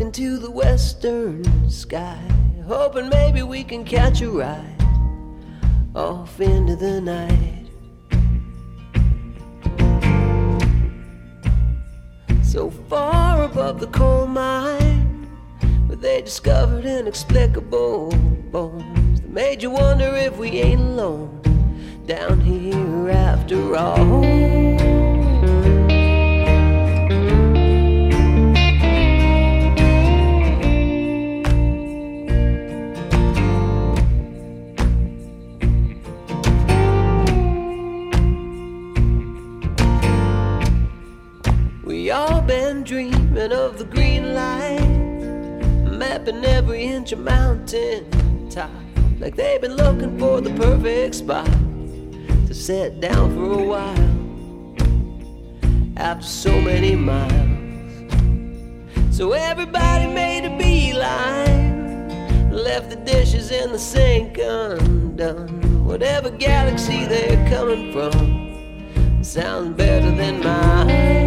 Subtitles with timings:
[0.00, 2.18] Looking to the western sky,
[2.66, 4.82] hoping maybe we can catch a ride
[5.94, 7.66] off into the night.
[12.42, 15.28] So far above the coal mine,
[15.86, 18.12] where they discovered inexplicable
[18.50, 21.42] bones that made you wonder if we ain't alone
[22.06, 24.79] down here after all.
[43.40, 44.86] Of the green light,
[45.90, 48.70] mapping every inch of mountain top,
[49.18, 51.46] like they've been looking for the perfect spot
[52.46, 54.18] to sit down for a while.
[55.96, 58.12] After so many miles,
[59.10, 65.84] so everybody made a beeline, left the dishes in the sink undone.
[65.86, 71.19] Whatever galaxy they're coming from sounds better than mine.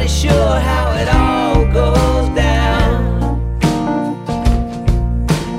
[0.00, 3.38] Nobody's sure how it all goes down.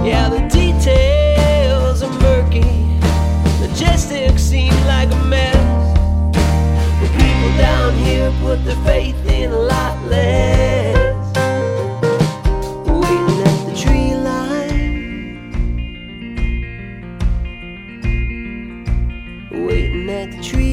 [0.04, 2.98] Yeah, the details are murky.
[3.62, 5.94] Logistics seem like a mess.
[7.00, 11.38] But people down here put their faith in a lot less.
[12.88, 15.52] Waiting at the tree line.
[19.52, 20.71] waiting at the tree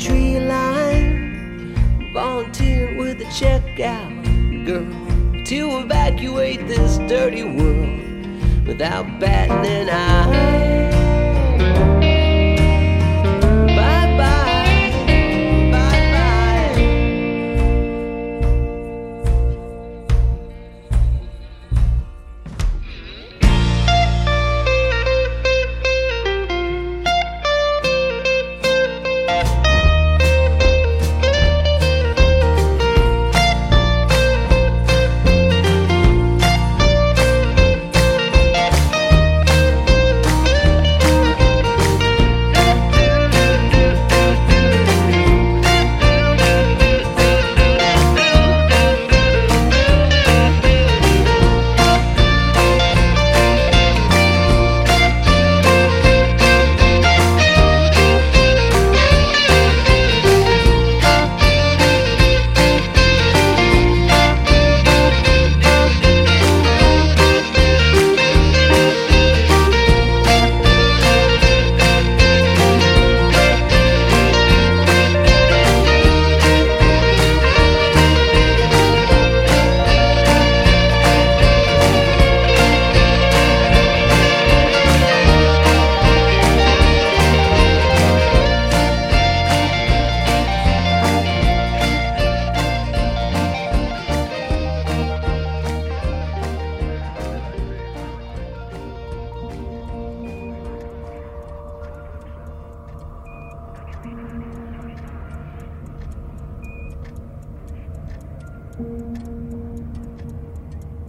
[0.00, 1.74] tree line.
[2.14, 10.69] Volunteering with the checkout girl to evacuate this dirty world without batting an eye.